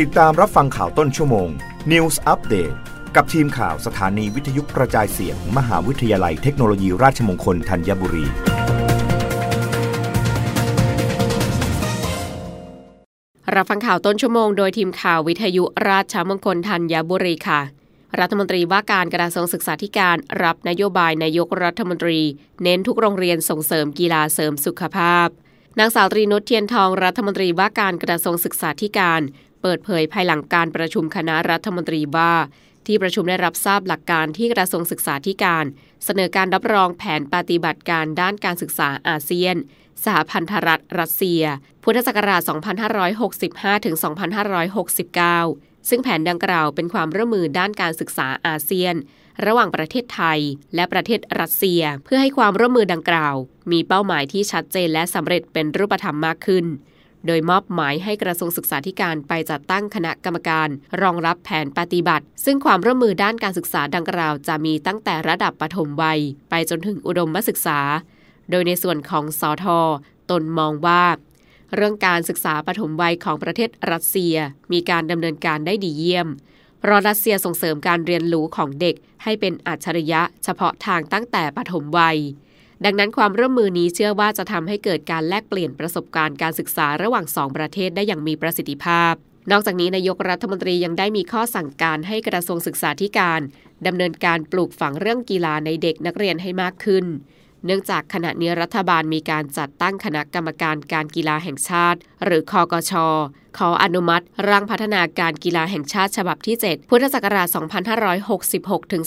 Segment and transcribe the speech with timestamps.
[0.00, 1.48] ติดตามรับฟังข่าวต้นชั่วโมง
[1.92, 2.76] News Update
[3.16, 8.26] กับทีมข่าวสถานีวิทยุกระจายเสียง มหาวิทยาลัยเทคโนโลยีราชมงคลธัญบุรี
[13.54, 17.60] รับฟังข่าวต้นชั่วโมงโดยทีมข่าววิทยุราชมงคลธัญบุรีค่ะ
[18.18, 22.20] รัฐมนตรีว่าการกระทรวงศึกษาธิการรับนโยบายนายกรัฐมนตรี
[22.62, 25.28] เน้นทุกโรงเรียนส่งเสริมกีฬาเสริมสุขภาพ
[25.78, 29.22] นางสาวตรีนุชเทียนทองรัฐมนตรีว่าการกระทรวงศึกษาธิการ
[29.62, 32.34] เปิดเผยภายหลังการประชุมคณะรัฐมนตรีว่า
[32.86, 35.64] ที่ประชุมได้รับทราบหลักการที่กระทรวงศึกษาธิการ
[36.04, 39.56] เสนอการรับรองแผนปฏิบัติการด้านการศึกษาอาเซียน
[40.04, 41.42] สหพันธรัฐรัสเซีย
[41.84, 42.40] พุทธศักราช
[43.18, 43.96] 2565 ถึง
[45.12, 48.94] 2569 ซึ่งแผนดังกล่าวเป็นความร่วมมือด้านการศึกษาอาเซียน
[49.46, 50.40] ระหว่างประเทศไทย
[50.74, 53.34] และประเทศรัสเซีย เพื่อให้ความร่วมมือดังกล่าว
[53.72, 56.64] มีเป้าหมายที่ชัดเจนและสำเร็จเป็นรูปธรรมมากขึ้น
[57.26, 60.68] โดยมอบหมายให้กระทรวงศึกษาธิการไปจัดตั้งคณะกรรมการ
[61.02, 67.80] รองรับแผนปฏิบัติ ซึ่งความร่วมมือด้านการศึกษาดังกล่าวจะมีตั้งแต่ระดับปฐมวัย ไปจนถึงอุดมศึกษา
[68.50, 69.80] โดยในส่วนของสอทอ
[70.30, 71.04] ตนมองว่า
[71.74, 74.36] เรื่องการศึกษาปฐมวัยของประเทศรัสเซีย
[74.72, 76.28] มีการดำเนินการได้ดีเยี่ยม
[76.80, 82.18] เพราะรัสเซียส่งเสริมการเรียนรู้ของเด็กให้เป็นอัจฉริยะเฉพาะทางตั้งแต่ปฐมวัย
[82.84, 89.14] ดังนั้นความร่วมมือนี้เชื่อว่าจะทำให้เกิดการแลกเปลี่ยนประสบการณ์การศึกษาระหว่างสองประเทศได้อย่างมีประสิทธิภาพ
[89.50, 93.40] นอกจากนี้นายกรัฐมนตรียังได้มีข้อสั่งการให้กระทรวงศึกษาธิการ
[93.86, 97.04] ดำเนินการปลูกฝังเรื่องกีฬาในเด็กนักเรียนให้มากขึ้น
[97.64, 102.92] เนื่องจากขณะนี้รัฐบาลมีการจัดตั้งคณะกรรมการการกีฬาแห่งชาติ หรือคอกช
[103.58, 107.48] ขออนุมัติ ร่างพัฒนาการกีฬาแห่งชาติฉบับที่ 7 พุทธศักราช
[108.20, 109.02] 2566ถึง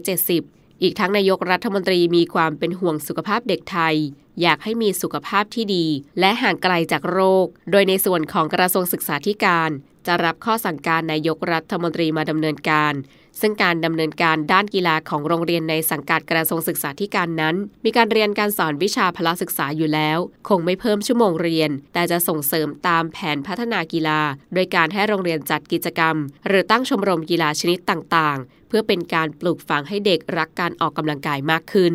[0.00, 3.96] 2570 อีกทั้งนายกรัฐมนตรีมีความเป็นห่วงสุขภาพเด็กไทย
[4.42, 5.86] อยากให้มีสุขภาพที่ดี
[6.20, 9.70] และห่างไกลจากโรค โดยในส่วนของกระทรวงศึกษาธิการ
[10.06, 12.94] จะรับข้อสั่งการนายกรัฐมนตรีมาดำเนินการ
[13.40, 20.18] ซึ่งการดำเนินการด้านกีฬาของโรงเรียนในสังกัดกระทรวงศึกษาธิการนั้น มีการเรียนการสอนวิชาพละศึกษาอยู่แล้ว
[20.48, 24.20] คงไม่เพิ่มชั่วโมงเรียน แต่จะส่งเสริมตามแผนพัฒนากีฬา
[24.54, 31.94] โดยการให้โรงเรียนจัดกิจกรรม หรือตั้งชมรมกีฬาชนิดต่างๆ เพื่อเป็นการปลูกฝังให้เด็กรักการออกกำลังกายมากขึ้น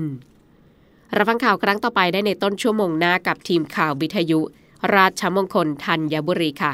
[1.16, 4.40] รับฟังข่าวครั้งต่อไปได้ในต้นชั่วโมงหน้ากับทีมข่าววิทยุ
[4.96, 6.73] ราชมงคลธัญบุรีค่ะ